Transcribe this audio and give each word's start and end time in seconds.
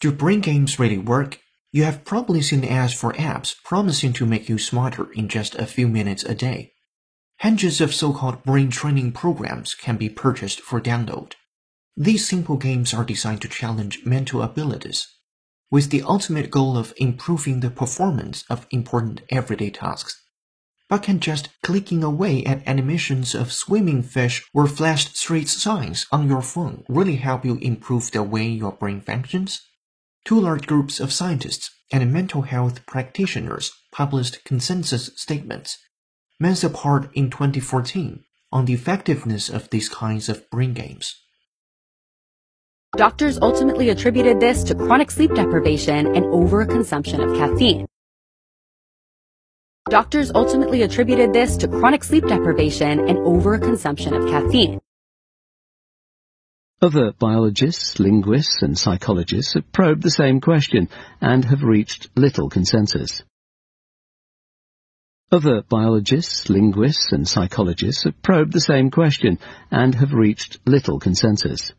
To 0.00 0.12
brain 0.12 0.40
games 0.40 0.78
really 0.78 0.96
work, 0.96 1.40
you 1.72 1.82
have 1.82 2.04
probably 2.04 2.40
seen 2.40 2.64
ads 2.64 2.94
for 2.94 3.12
apps 3.14 3.52
promising 3.64 4.12
to 4.14 4.26
make 4.26 4.48
you 4.48 4.58
smarter 4.58 5.10
in 5.12 5.28
just 5.28 5.56
a 5.56 5.66
few 5.66 5.88
minutes 5.88 6.22
a 6.22 6.36
day. 6.36 6.72
Hundreds 7.40 7.80
of 7.80 7.92
so-called 7.92 8.44
brain 8.44 8.70
training 8.70 9.10
programs 9.10 9.74
can 9.74 9.96
be 9.96 10.08
purchased 10.08 10.60
for 10.60 10.80
download. 10.80 11.32
These 11.96 12.28
simple 12.28 12.56
games 12.56 12.94
are 12.94 13.04
designed 13.04 13.42
to 13.42 13.48
challenge 13.48 14.06
mental 14.06 14.40
abilities, 14.40 15.08
with 15.68 15.90
the 15.90 16.02
ultimate 16.02 16.52
goal 16.52 16.78
of 16.78 16.94
improving 16.96 17.58
the 17.58 17.70
performance 17.70 18.44
of 18.48 18.68
important 18.70 19.22
everyday 19.30 19.70
tasks. 19.70 20.22
But 20.88 21.02
can 21.02 21.20
just 21.20 21.50
clicking 21.62 22.02
away 22.02 22.44
at 22.44 22.66
animations 22.66 23.34
of 23.34 23.52
swimming 23.52 24.02
fish 24.02 24.48
or 24.54 24.66
flashed 24.66 25.16
street 25.16 25.48
signs 25.48 26.06
on 26.10 26.28
your 26.28 26.40
phone 26.40 26.84
really 26.88 27.16
help 27.16 27.44
you 27.44 27.56
improve 27.56 28.10
the 28.10 28.22
way 28.22 28.46
your 28.46 28.72
brain 28.72 29.02
functions? 29.02 29.60
Two 30.24 30.40
large 30.40 30.66
groups 30.66 30.98
of 30.98 31.12
scientists 31.12 31.70
and 31.92 32.12
mental 32.12 32.42
health 32.42 32.86
practitioners 32.86 33.70
published 33.92 34.44
consensus 34.44 35.10
statements, 35.16 35.78
months 36.40 36.64
apart 36.64 37.10
in 37.14 37.30
2014, 37.30 38.24
on 38.50 38.64
the 38.64 38.74
effectiveness 38.74 39.48
of 39.48 39.68
these 39.70 39.88
kinds 39.88 40.28
of 40.28 40.48
brain 40.50 40.72
games. 40.72 41.14
Doctors 42.96 43.38
ultimately 43.42 43.90
attributed 43.90 44.40
this 44.40 44.62
to 44.64 44.74
chronic 44.74 45.10
sleep 45.10 45.34
deprivation 45.34 46.06
and 46.16 46.24
overconsumption 46.26 47.22
of 47.22 47.36
caffeine. 47.36 47.86
Doctors 49.90 50.30
ultimately 50.34 50.82
attributed 50.82 51.32
this 51.32 51.56
to 51.58 51.68
chronic 51.68 52.04
sleep 52.04 52.26
deprivation 52.26 53.08
and 53.08 53.18
overconsumption 53.18 54.12
of 54.12 54.28
caffeine. 54.28 54.80
Other 56.82 57.12
biologists, 57.18 57.98
linguists, 57.98 58.62
and 58.62 58.78
psychologists 58.78 59.54
have 59.54 59.72
probed 59.72 60.02
the 60.02 60.10
same 60.10 60.40
question 60.40 60.90
and 61.20 61.44
have 61.46 61.62
reached 61.62 62.10
little 62.16 62.50
consensus. 62.50 63.22
Other 65.32 65.62
biologists, 65.62 66.48
linguists, 66.50 67.12
and 67.12 67.26
psychologists 67.26 68.04
have 68.04 68.20
probed 68.22 68.52
the 68.52 68.60
same 68.60 68.90
question 68.90 69.38
and 69.70 69.94
have 69.94 70.12
reached 70.12 70.58
little 70.66 71.00
consensus. 71.00 71.72